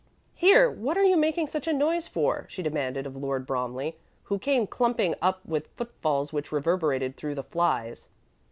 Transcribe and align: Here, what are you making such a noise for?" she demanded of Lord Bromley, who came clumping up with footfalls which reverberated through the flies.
Here, 0.33 0.67
what 0.67 0.97
are 0.97 1.03
you 1.03 1.15
making 1.15 1.45
such 1.45 1.67
a 1.67 1.73
noise 1.73 2.07
for?" 2.07 2.47
she 2.49 2.63
demanded 2.63 3.05
of 3.05 3.15
Lord 3.15 3.45
Bromley, 3.45 3.97
who 4.23 4.39
came 4.39 4.65
clumping 4.65 5.13
up 5.21 5.45
with 5.45 5.67
footfalls 5.77 6.33
which 6.33 6.51
reverberated 6.51 7.15
through 7.15 7.35
the 7.35 7.43
flies. 7.43 8.07